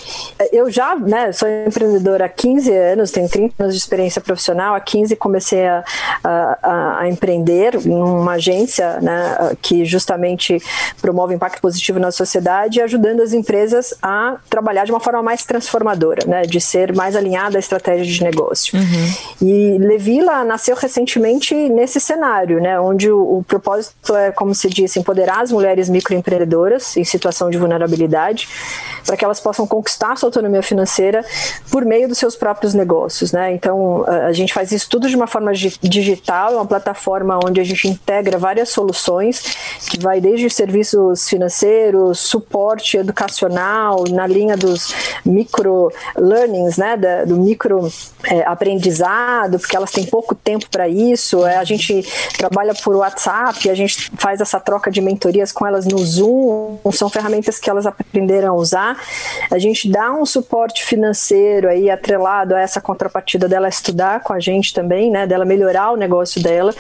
eu 0.56 0.70
já, 0.70 0.96
né, 0.96 1.32
sou 1.32 1.48
empreendedora 1.48 2.26
há 2.26 2.28
15 2.28 2.72
anos, 2.72 3.10
tenho 3.10 3.28
30 3.28 3.62
anos 3.62 3.74
de 3.74 3.80
experiência 3.80 4.20
profissional, 4.20 4.74
há 4.74 4.80
15 4.80 5.14
comecei 5.16 5.66
a, 5.66 5.84
a, 6.24 7.00
a 7.00 7.08
empreender 7.08 7.78
numa 7.84 8.32
agência, 8.32 9.00
né, 9.00 9.56
que 9.60 9.84
justamente 9.84 10.58
promove 11.00 11.34
impacto 11.34 11.60
positivo 11.60 11.98
na 11.98 12.10
sociedade, 12.10 12.80
ajudando 12.80 13.20
as 13.20 13.32
empresas 13.32 13.94
a 14.02 14.36
trabalhar 14.48 14.84
de 14.84 14.92
uma 14.92 15.00
forma 15.00 15.22
mais 15.22 15.44
transformadora, 15.44 16.26
né, 16.26 16.42
de 16.42 16.60
ser 16.60 16.94
mais 16.94 17.14
alinhada 17.14 17.58
à 17.58 17.60
estratégia 17.60 18.04
de 18.04 18.22
negócio. 18.22 18.78
Uhum. 18.78 19.48
E 19.48 19.78
Levila 19.78 20.44
nasceu 20.44 20.74
recentemente 20.76 21.54
nesse 21.54 22.00
cenário, 22.00 22.60
né, 22.60 22.80
onde 22.80 23.10
o, 23.10 23.38
o 23.38 23.44
propósito 23.44 24.14
é, 24.14 24.30
como 24.30 24.54
se 24.54 24.68
diz, 24.68 24.96
empoderar 24.96 25.42
as 25.42 25.52
mulheres 25.52 25.88
microempreendedoras 25.88 26.96
em 26.96 27.04
situação 27.04 27.50
de 27.50 27.58
vulnerabilidade, 27.58 28.48
para 29.04 29.16
que 29.16 29.24
elas 29.24 29.40
possam 29.40 29.66
conquistar 29.66 30.16
sua 30.16 30.28
autonomia 30.28 30.45
autonomia 30.46 30.62
financeira 30.62 31.24
por 31.70 31.84
meio 31.84 32.08
dos 32.08 32.18
seus 32.18 32.36
próprios 32.36 32.72
negócios, 32.74 33.32
né? 33.32 33.52
Então 33.52 34.04
a 34.06 34.32
gente 34.32 34.52
faz 34.52 34.72
isso 34.72 34.88
tudo 34.88 35.08
de 35.08 35.16
uma 35.16 35.26
forma 35.26 35.52
digital, 35.52 36.52
é 36.52 36.56
uma 36.56 36.66
plataforma 36.66 37.38
onde 37.44 37.60
a 37.60 37.64
gente 37.64 37.88
integra 37.88 38.38
várias 38.38 38.70
soluções 38.70 39.42
que 39.90 39.98
vai 39.98 40.20
desde 40.20 40.48
serviços 40.48 41.28
financeiros, 41.28 42.20
suporte 42.20 42.96
educacional, 42.96 44.04
na 44.10 44.26
linha 44.26 44.56
dos 44.56 44.94
micro 45.24 45.92
learnings, 46.16 46.76
né? 46.76 46.96
Do 47.26 47.36
micro 47.36 47.90
é, 48.24 48.42
aprendizado, 48.42 49.58
porque 49.58 49.76
elas 49.76 49.90
têm 49.90 50.06
pouco 50.06 50.34
tempo 50.34 50.68
para 50.70 50.88
isso. 50.88 51.44
É, 51.46 51.56
a 51.56 51.64
gente 51.64 52.04
trabalha 52.38 52.74
por 52.74 52.94
WhatsApp, 52.96 53.68
a 53.68 53.74
gente 53.74 54.10
faz 54.16 54.40
essa 54.40 54.60
troca 54.60 54.90
de 54.90 55.00
mentorias 55.00 55.52
com 55.52 55.66
elas 55.66 55.84
no 55.84 55.98
Zoom, 55.98 56.78
são 56.92 57.08
ferramentas 57.08 57.58
que 57.58 57.68
elas 57.68 57.86
aprenderam 57.86 58.54
a 58.54 58.56
usar. 58.56 58.96
A 59.50 59.58
gente 59.58 59.90
dá 59.90 60.12
um 60.12 60.24
suporte 60.36 60.84
financeiro 60.84 61.66
aí 61.66 61.88
atrelado 61.88 62.54
a 62.54 62.60
essa 62.60 62.78
contrapartida 62.78 63.48
dela 63.48 63.68
estudar 63.68 64.20
com 64.20 64.34
a 64.34 64.40
gente 64.40 64.74
também, 64.74 65.10
né, 65.10 65.26
dela 65.26 65.46
melhorar 65.46 65.92
o 65.92 65.96
negócio 65.96 66.42
dela. 66.42 66.74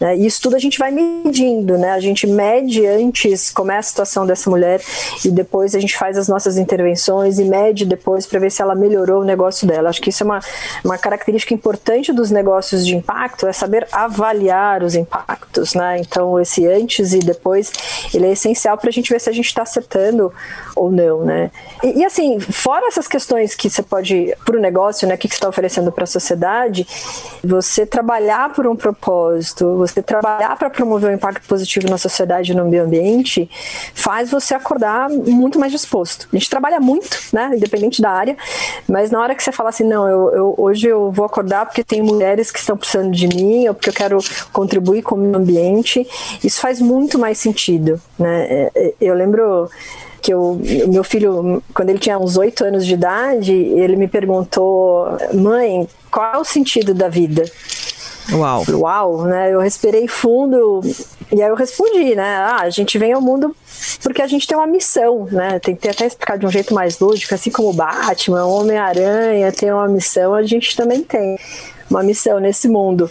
Né, 0.00 0.16
e 0.16 0.26
isso 0.26 0.40
tudo 0.40 0.56
a 0.56 0.58
gente 0.58 0.78
vai 0.78 0.90
medindo, 0.90 1.76
né? 1.76 1.90
A 1.90 2.00
gente 2.00 2.26
mede 2.26 2.86
antes 2.86 3.50
como 3.50 3.70
é 3.70 3.76
a 3.76 3.82
situação 3.82 4.26
dessa 4.26 4.48
mulher 4.48 4.80
e 5.24 5.30
depois 5.30 5.74
a 5.74 5.80
gente 5.80 5.96
faz 5.96 6.16
as 6.16 6.26
nossas 6.26 6.56
intervenções 6.56 7.38
e 7.38 7.44
mede 7.44 7.84
depois 7.84 8.26
para 8.26 8.40
ver 8.40 8.50
se 8.50 8.62
ela 8.62 8.74
melhorou 8.74 9.20
o 9.20 9.24
negócio 9.24 9.66
dela. 9.66 9.90
Acho 9.90 10.00
que 10.00 10.08
isso 10.08 10.22
é 10.22 10.26
uma, 10.26 10.40
uma 10.82 10.96
característica 10.96 11.52
importante 11.52 12.12
dos 12.12 12.30
negócios 12.30 12.86
de 12.86 12.96
impacto, 12.96 13.46
é 13.46 13.52
saber 13.52 13.86
avaliar 13.92 14.82
os 14.82 14.94
impactos, 14.94 15.74
né? 15.74 15.98
Então 15.98 16.40
esse 16.40 16.66
antes 16.66 17.12
e 17.12 17.18
depois 17.18 17.70
ele 18.14 18.26
é 18.26 18.32
essencial 18.32 18.78
para 18.78 18.88
a 18.88 18.92
gente 18.92 19.12
ver 19.12 19.20
se 19.20 19.28
a 19.28 19.32
gente 19.32 19.46
está 19.46 19.62
acertando 19.62 20.32
ou 20.74 20.90
não, 20.90 21.24
né? 21.24 21.50
E, 21.82 22.00
e 22.00 22.04
assim, 22.04 22.40
fora 22.40 22.90
essas 23.02 23.08
questões 23.08 23.54
que 23.54 23.68
você 23.68 23.82
pode, 23.82 24.34
para 24.44 24.56
o 24.56 24.60
negócio, 24.60 25.06
né, 25.08 25.14
o 25.14 25.18
que 25.18 25.28
você 25.28 25.34
está 25.34 25.48
oferecendo 25.48 25.90
para 25.90 26.04
a 26.04 26.06
sociedade, 26.06 26.86
você 27.42 27.84
trabalhar 27.84 28.52
por 28.52 28.66
um 28.66 28.76
propósito, 28.76 29.76
você 29.76 30.02
trabalhar 30.02 30.56
para 30.56 30.70
promover 30.70 31.10
um 31.10 31.14
impacto 31.14 31.46
positivo 31.46 31.88
na 31.88 31.98
sociedade 31.98 32.52
e 32.52 32.54
no 32.54 32.64
meio 32.64 32.84
ambiente, 32.84 33.50
faz 33.94 34.30
você 34.30 34.54
acordar 34.54 35.08
muito 35.10 35.58
mais 35.58 35.72
disposto. 35.72 36.28
A 36.32 36.36
gente 36.36 36.48
trabalha 36.48 36.80
muito, 36.80 37.18
né, 37.32 37.50
independente 37.54 38.00
da 38.00 38.10
área, 38.10 38.36
mas 38.88 39.10
na 39.10 39.20
hora 39.20 39.34
que 39.34 39.42
você 39.42 39.52
fala 39.52 39.70
assim, 39.70 39.84
não, 39.84 40.08
eu, 40.08 40.34
eu 40.34 40.54
hoje 40.56 40.86
eu 40.86 41.10
vou 41.10 41.24
acordar 41.24 41.66
porque 41.66 41.82
tem 41.82 42.02
mulheres 42.02 42.50
que 42.50 42.58
estão 42.58 42.76
precisando 42.76 43.10
de 43.10 43.26
mim, 43.26 43.68
ou 43.68 43.74
porque 43.74 43.90
eu 43.90 43.94
quero 43.94 44.18
contribuir 44.52 45.02
com 45.02 45.16
o 45.16 45.18
meio 45.18 45.36
ambiente, 45.36 46.06
isso 46.42 46.60
faz 46.60 46.80
muito 46.80 47.18
mais 47.18 47.38
sentido, 47.38 48.00
né? 48.18 48.46
É, 48.48 48.70
é, 48.74 48.94
eu 49.00 49.14
lembro 49.14 49.68
que 50.22 50.32
o 50.32 50.58
meu 50.86 51.02
filho, 51.02 51.62
quando 51.74 51.90
ele 51.90 51.98
tinha 51.98 52.16
uns 52.16 52.36
oito 52.36 52.64
anos 52.64 52.86
de 52.86 52.94
idade, 52.94 53.52
ele 53.52 53.96
me 53.96 54.06
perguntou, 54.06 55.18
mãe, 55.34 55.88
qual 56.10 56.34
é 56.34 56.38
o 56.38 56.44
sentido 56.44 56.94
da 56.94 57.08
vida? 57.08 57.44
Uau. 58.30 58.64
Uau, 58.70 59.24
né? 59.24 59.52
Eu 59.52 59.58
respirei 59.58 60.06
fundo 60.06 60.80
e 61.32 61.42
aí 61.42 61.48
eu 61.48 61.56
respondi, 61.56 62.14
né? 62.14 62.36
Ah, 62.36 62.60
a 62.60 62.70
gente 62.70 62.96
vem 62.96 63.12
ao 63.12 63.20
mundo 63.20 63.54
porque 64.00 64.22
a 64.22 64.28
gente 64.28 64.46
tem 64.46 64.56
uma 64.56 64.66
missão, 64.66 65.26
né? 65.30 65.58
Tem 65.58 65.74
que 65.74 65.88
até 65.88 66.06
explicar 66.06 66.38
de 66.38 66.46
um 66.46 66.50
jeito 66.50 66.72
mais 66.72 67.00
lúdico, 67.00 67.34
assim 67.34 67.50
como 67.50 67.70
o 67.70 67.72
Batman, 67.72 68.44
o 68.44 68.60
Homem-Aranha 68.60 69.50
tem 69.50 69.72
uma 69.72 69.88
missão, 69.88 70.34
a 70.34 70.42
gente 70.44 70.76
também 70.76 71.02
tem 71.02 71.36
uma 71.90 72.02
missão 72.04 72.38
nesse 72.38 72.68
mundo. 72.68 73.10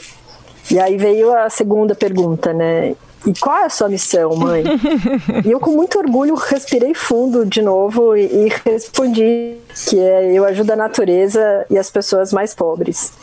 E 0.69 0.79
aí 0.79 0.95
veio 0.95 1.35
a 1.35 1.49
segunda 1.49 1.93
pergunta, 1.93 2.53
né? 2.53 2.95
E 3.25 3.33
qual 3.39 3.57
é 3.57 3.65
a 3.65 3.69
sua 3.69 3.87
missão, 3.87 4.35
mãe? 4.35 4.63
e 5.45 5.51
eu, 5.51 5.59
com 5.59 5.71
muito 5.71 5.99
orgulho, 5.99 6.33
respirei 6.35 6.93
fundo 6.93 7.45
de 7.45 7.61
novo 7.61 8.15
e, 8.15 8.23
e 8.25 8.51
respondi 8.65 9.57
que 9.87 9.99
é 9.99 10.31
eu 10.33 10.43
ajudo 10.45 10.71
a 10.71 10.75
natureza 10.75 11.65
e 11.69 11.77
as 11.77 11.89
pessoas 11.89 12.33
mais 12.33 12.53
pobres 12.53 13.13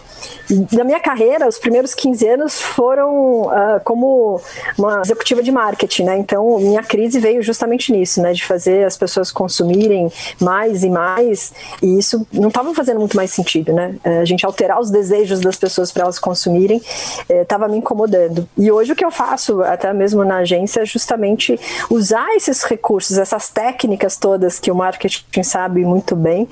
na 0.72 0.84
minha 0.84 1.00
carreira, 1.00 1.46
os 1.46 1.58
primeiros 1.58 1.94
15 1.94 2.26
anos 2.26 2.60
foram 2.60 3.42
uh, 3.42 3.80
como 3.84 4.40
uma 4.76 5.00
executiva 5.02 5.42
de 5.42 5.52
marketing, 5.52 6.04
né? 6.04 6.18
Então, 6.18 6.58
minha 6.58 6.82
crise 6.82 7.20
veio 7.20 7.42
justamente 7.42 7.92
nisso, 7.92 8.22
né? 8.22 8.32
De 8.32 8.44
fazer 8.44 8.84
as 8.84 8.96
pessoas 8.96 9.30
consumirem 9.30 10.10
mais 10.40 10.82
e 10.82 10.88
mais, 10.88 11.52
e 11.82 11.98
isso 11.98 12.26
não 12.32 12.48
estava 12.48 12.74
fazendo 12.74 12.98
muito 12.98 13.16
mais 13.16 13.30
sentido, 13.30 13.72
né? 13.72 13.94
Eh, 14.02 14.20
a 14.20 14.24
gente 14.24 14.44
alterar 14.46 14.80
os 14.80 14.90
desejos 14.90 15.40
das 15.40 15.56
pessoas 15.56 15.92
para 15.92 16.04
elas 16.04 16.18
consumirem 16.18 16.80
estava 17.28 17.66
eh, 17.66 17.68
me 17.68 17.78
incomodando. 17.78 18.48
E 18.56 18.70
hoje 18.72 18.92
o 18.92 18.96
que 18.96 19.04
eu 19.04 19.10
faço, 19.10 19.62
até 19.62 19.92
mesmo 19.92 20.24
na 20.24 20.38
agência, 20.38 20.80
é 20.80 20.86
justamente 20.86 21.58
usar 21.90 22.34
esses 22.34 22.62
recursos, 22.62 23.18
essas 23.18 23.50
técnicas 23.50 24.16
todas 24.16 24.58
que 24.58 24.70
o 24.70 24.74
marketing 24.74 25.42
sabe 25.42 25.84
muito 25.84 26.16
bem, 26.16 26.48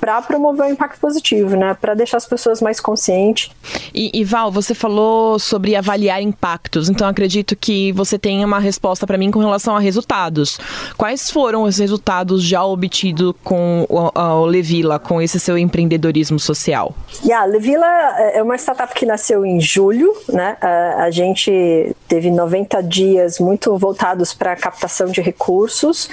para 0.00 0.20
promover 0.20 0.66
um 0.66 0.70
impacto 0.70 0.98
positivo, 1.00 1.56
né? 1.56 1.76
Para 1.80 1.94
deixar 1.94 2.16
as 2.16 2.26
pessoas 2.26 2.60
mais 2.60 2.80
conscientes 2.80 3.05
e, 3.94 4.10
e, 4.12 4.24
Val, 4.24 4.50
você 4.50 4.74
falou 4.74 5.38
sobre 5.38 5.74
avaliar 5.74 6.20
impactos, 6.22 6.88
então 6.88 7.08
acredito 7.08 7.56
que 7.56 7.92
você 7.92 8.18
tenha 8.18 8.46
uma 8.46 8.58
resposta 8.58 9.06
para 9.06 9.18
mim 9.18 9.30
com 9.30 9.38
relação 9.38 9.76
a 9.76 9.80
resultados. 9.80 10.58
Quais 10.96 11.30
foram 11.30 11.62
os 11.62 11.78
resultados 11.78 12.42
já 12.42 12.64
obtidos 12.64 13.34
com 13.42 13.86
o, 13.88 14.18
o 14.18 14.44
Levila, 14.46 14.98
com 14.98 15.20
esse 15.20 15.38
seu 15.40 15.56
empreendedorismo 15.56 16.38
social? 16.38 16.94
Yeah, 17.24 17.46
Levila 17.46 17.86
é 17.86 18.42
uma 18.42 18.56
startup 18.56 18.94
que 18.94 19.06
nasceu 19.06 19.44
em 19.44 19.60
julho, 19.60 20.12
né? 20.28 20.56
A, 20.60 21.04
a 21.04 21.10
gente 21.10 21.94
teve 22.08 22.30
90 22.30 22.82
dias 22.82 23.38
muito 23.38 23.76
voltados 23.76 24.32
para 24.32 24.54
captação 24.56 25.06
de 25.08 25.20
recursos, 25.20 26.08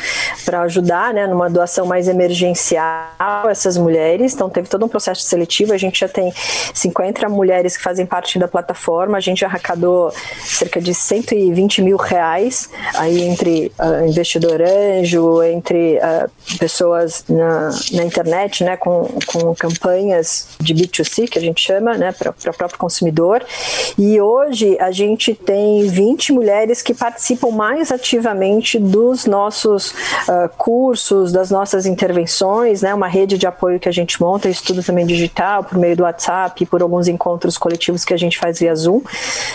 para 0.45 0.61
ajudar, 0.61 1.13
né, 1.13 1.27
numa 1.27 1.49
doação 1.49 1.85
mais 1.85 2.07
emergencial 2.07 3.49
essas 3.49 3.77
mulheres. 3.77 4.33
Então 4.33 4.49
teve 4.49 4.67
todo 4.67 4.85
um 4.85 4.89
processo 4.89 5.21
seletivo, 5.21 5.73
a 5.73 5.77
gente 5.77 5.99
já 5.99 6.07
tem 6.07 6.31
50 6.83 7.13
entre 7.13 7.27
mulheres 7.27 7.77
que 7.77 7.83
fazem 7.83 8.05
parte 8.05 8.39
da 8.39 8.47
plataforma, 8.47 9.17
a 9.17 9.21
gente 9.21 9.45
arrecadou 9.45 10.11
cerca 10.39 10.81
de 10.81 10.93
120 10.93 11.81
mil 11.81 11.95
reais 11.97 12.69
aí 12.95 13.21
entre 13.21 13.71
uh, 13.79 14.07
investidor 14.07 14.61
anjo, 14.61 15.43
entre 15.43 15.97
uh, 15.97 16.29
pessoas 16.57 17.23
na, 17.29 17.69
na 17.91 18.03
internet, 18.03 18.63
né, 18.63 18.75
com, 18.77 19.07
com 19.27 19.53
campanhas 19.53 20.49
de 20.59 20.73
B2C, 20.73 21.29
que 21.29 21.37
a 21.37 21.41
gente 21.41 21.61
chama, 21.61 21.95
né, 21.97 22.11
para 22.11 22.31
o 22.31 22.53
próprio 22.53 22.79
consumidor. 22.79 23.45
E 23.97 24.19
hoje 24.19 24.77
a 24.79 24.91
gente 24.91 25.35
tem 25.35 25.87
20 25.87 26.33
mulheres 26.33 26.81
que 26.81 26.93
participam 26.93 27.51
mais 27.51 27.91
ativamente 27.91 28.79
dos 28.79 29.25
nossos 29.25 29.91
uh, 29.91 30.49
cursos, 30.57 31.31
das 31.31 31.51
nossas 31.51 31.85
intervenções, 31.85 32.81
né, 32.81 32.93
uma 32.93 33.07
rede 33.07 33.37
de 33.37 33.45
apoio 33.45 33.79
que 33.79 33.89
a 33.89 33.91
gente 33.91 34.19
monta, 34.19 34.49
estudo 34.49 34.81
também 34.81 35.05
digital, 35.05 35.63
por 35.63 35.77
meio 35.77 35.95
do 35.95 36.03
WhatsApp, 36.03 36.65
por 36.73 36.81
alguns 36.81 37.07
encontros 37.07 37.55
coletivos 37.55 38.03
que 38.03 38.15
a 38.15 38.17
gente 38.17 38.39
faz 38.39 38.57
via 38.57 38.73
Zoom. 38.73 38.99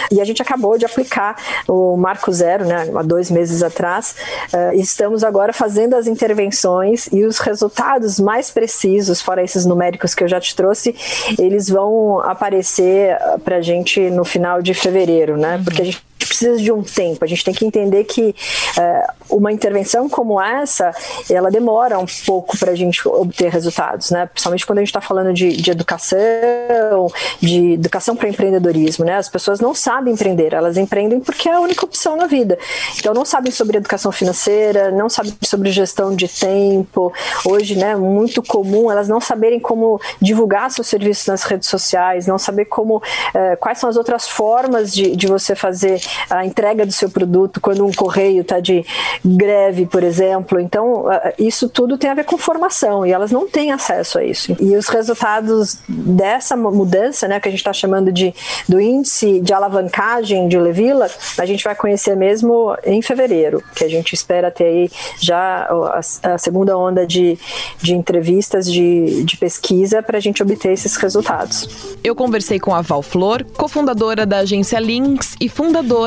E 0.08 0.20
a 0.20 0.25
gente 0.25 0.40
acabou 0.40 0.78
de 0.78 0.87
aplicar 0.87 1.34
o 1.66 1.96
Marco 1.96 2.32
Zero, 2.32 2.64
né, 2.64 2.88
há 2.94 3.02
dois 3.02 3.28
meses 3.28 3.60
atrás. 3.60 4.14
Uh, 4.54 4.78
estamos 4.78 5.25
agora 5.25 5.52
fazendo 5.52 5.96
as 5.96 6.06
intervenções 6.06 7.08
e 7.10 7.25
os 7.25 7.40
resultados 7.40 8.20
mais 8.20 8.52
precisos, 8.52 9.20
fora 9.20 9.42
esses 9.42 9.66
numéricos 9.66 10.14
que 10.14 10.22
eu 10.22 10.28
já 10.28 10.40
te 10.40 10.54
trouxe, 10.54 10.94
eles 11.37 11.68
vão 11.68 12.20
aparecer 12.20 13.18
para 13.44 13.56
a 13.56 13.62
gente 13.62 13.98
no 14.10 14.25
final 14.25 14.62
de 14.62 14.72
fevereiro, 14.72 15.37
né? 15.37 15.56
Uhum. 15.56 15.64
Porque 15.64 15.82
a 15.82 15.84
gente 15.84 16.07
precisa 16.28 16.56
de 16.56 16.70
um 16.70 16.82
tempo. 16.82 17.25
A 17.25 17.28
gente 17.28 17.44
tem 17.44 17.54
que 17.54 17.64
entender 17.64 18.04
que 18.04 18.35
uh, 18.76 19.37
uma 19.37 19.52
intervenção 19.52 20.08
como 20.08 20.40
essa, 20.40 20.92
ela 21.30 21.50
demora 21.50 21.99
um 21.99 22.06
pouco 22.26 22.56
para 22.58 22.73
a 22.73 22.75
gente 22.75 23.06
obter 23.06 23.50
resultados, 23.50 24.11
né? 24.11 24.26
Principalmente 24.26 24.66
quando 24.66 24.78
a 24.78 24.82
gente 24.82 24.88
está 24.88 25.00
falando 25.00 25.32
de, 25.32 25.56
de, 25.56 25.70
educação, 25.70 27.11
de 27.40 27.73
educação 27.73 28.16
para 28.16 28.28
empreendedorismo, 28.28 29.04
né? 29.04 29.16
As 29.16 29.28
pessoas 29.28 29.61
não 29.61 29.75
sabem 29.75 30.14
empreender, 30.14 30.54
elas 30.54 30.76
empreendem 30.76 31.20
porque 31.20 31.49
é 31.49 31.54
a 31.54 31.61
única 31.61 31.85
opção 31.85 32.16
na 32.16 32.26
vida. 32.26 32.58
Então 32.99 33.12
não 33.12 33.25
sabem 33.25 33.52
sobre 33.52 33.78
educação 33.78 34.12
financeira, 34.12 34.90
não 34.90 35.08
sabem 35.08 35.35
sobre 35.42 35.70
gestão 35.70 36.14
de 36.14 36.28
tempo. 36.28 37.12
Hoje, 37.44 37.76
né, 37.76 37.97
muito 37.97 38.42
comum 38.42 38.90
elas 38.90 39.08
não 39.08 39.20
saberem 39.20 39.61
como 39.61 40.00
divulgar 40.20 40.70
seus 40.70 40.87
serviços 40.87 41.26
nas 41.26 41.42
redes 41.42 41.68
sociais, 41.68 42.26
não 42.26 42.38
saber 42.38 42.66
como 42.66 43.02
eh, 43.35 43.56
quais 43.56 43.78
são 43.78 43.88
as 43.88 43.97
outras 43.97 44.28
formas 44.28 44.92
de, 44.92 45.16
de 45.16 45.26
você 45.26 45.54
fazer 45.54 46.00
a 46.30 46.44
entrega 46.44 46.84
do 46.84 46.92
seu 46.92 47.10
produto 47.10 47.60
quando 47.60 47.84
um 47.84 47.92
correio 47.92 48.42
está 48.42 48.60
de 48.60 48.84
greve, 49.25 49.87
por 49.87 50.02
exemplo. 50.02 50.60
Então, 50.60 51.06
isso 51.38 51.68
tudo 51.68 51.98
tem 51.98 52.10
a 52.10 52.14
ver 52.14 52.25
com 52.25 52.38
formação 52.38 53.06
e 53.06 53.12
elas 53.12 53.30
não 53.30 53.48
têm 53.48 53.72
acesso 53.72 54.18
a 54.18 54.25
isso. 54.25 54.56
E 54.60 54.76
os 54.76 54.88
resultados 54.88 55.78
dessa 55.88 56.56
mudança, 56.56 57.26
né, 57.28 57.40
que 57.40 57.48
a 57.48 57.50
gente 57.50 57.60
está 57.60 57.72
chamando 57.72 58.12
de 58.12 58.34
do 58.68 58.80
índice 58.80 59.40
de 59.40 59.52
alavancagem 59.52 60.48
de 60.48 60.58
Levila, 60.58 61.08
a 61.38 61.46
gente 61.46 61.64
vai 61.64 61.75
conhecer 61.75 62.16
mesmo 62.16 62.76
em 62.84 63.00
fevereiro, 63.02 63.62
que 63.75 63.84
a 63.84 63.88
gente 63.88 64.12
espera 64.12 64.50
ter 64.50 64.64
aí 64.64 64.90
já 65.20 65.68
a, 65.70 66.00
a 66.34 66.38
segunda 66.38 66.76
onda 66.76 67.06
de, 67.06 67.38
de 67.80 67.94
entrevistas, 67.94 68.70
de, 68.70 69.25
de 69.25 69.37
pesquisa, 69.37 70.02
para 70.02 70.18
a 70.18 70.20
gente 70.20 70.42
obter 70.42 70.72
esses 70.72 70.96
resultados. 70.96 71.96
Eu 72.02 72.14
conversei 72.14 72.58
com 72.58 72.75
a 72.75 72.80
Val 72.80 73.02
Flor, 73.02 73.44
cofundadora 73.56 74.26
da 74.26 74.38
agência 74.38 74.78
Links 74.78 75.34
e 75.40 75.48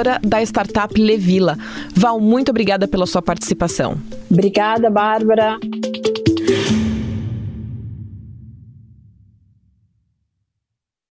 fundadora 0.01 0.20
da 0.24 0.41
startup 0.41 1.00
Levila. 1.00 1.58
Val, 1.96 2.20
muito 2.20 2.50
obrigada 2.50 2.88
pela 2.88 3.05
sua 3.05 3.22
participação. 3.22 3.98
Obrigada, 4.29 4.89
Bárbara. 4.89 5.58